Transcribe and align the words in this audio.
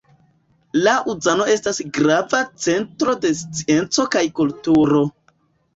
Laŭzano 0.87 1.47
estas 1.57 1.81
grava 1.99 2.41
centro 2.67 3.17
de 3.27 3.35
scienco 3.45 4.09
kaj 4.19 4.27
kulturo. 4.43 5.07